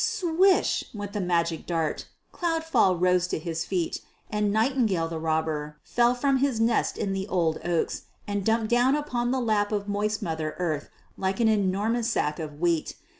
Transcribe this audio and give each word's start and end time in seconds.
Swish! 0.03 0.83
went 0.95 1.13
the 1.13 1.21
magic 1.21 1.67
dart. 1.67 2.07
Cloudfall 2.33 2.95
rose 2.99 3.27
to 3.27 3.37
his 3.37 3.63
feet, 3.65 4.01
and 4.31 4.51
Nightingale 4.51 5.07
the 5.07 5.19
Robber 5.19 5.77
fell 5.83 6.15
from 6.15 6.37
his 6.37 6.59
nest 6.59 6.97
in 6.97 7.13
the 7.13 7.27
old 7.27 7.59
oaks 7.63 8.05
and 8.27 8.43
dumped 8.43 8.69
down 8.69 8.95
upon 8.95 9.29
the 9.29 9.39
lap 9.39 9.71
of 9.71 9.87
moist 9.87 10.23
Mother 10.23 10.55
Earth 10.57 10.89
like 11.17 11.39
an 11.39 11.47
enormous 11.49 12.09
sack 12.11 12.39
of 12.39 12.59
wheat. 12.59 12.95